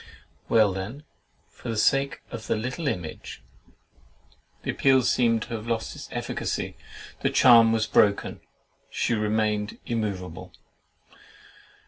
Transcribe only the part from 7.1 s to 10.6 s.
the charm was broken; she remained immoveable.